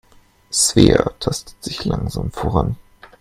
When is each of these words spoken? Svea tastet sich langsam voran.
Svea 0.49 1.11
tastet 1.19 1.63
sich 1.63 1.85
langsam 1.85 2.31
voran. 2.31 2.75